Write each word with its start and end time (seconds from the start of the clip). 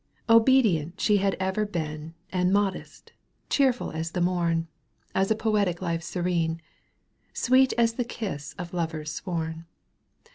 Obedient 0.27 0.99
she 0.99 1.17
had 1.17 1.35
ever 1.39 1.63
been 1.63 2.15
And 2.31 2.51
modest, 2.51 3.13
cheerful 3.51 3.91
as 3.91 4.13
the 4.13 4.19
mom, 4.19 4.67
As 5.13 5.29
a 5.29 5.35
poetic 5.35 5.79
life 5.79 6.01
serene, 6.01 6.59
Sweet 7.33 7.71
as 7.77 7.93
the 7.93 8.03
kiss 8.03 8.55
of 8.57 8.73
lovers 8.73 9.11
sworn. 9.13 9.67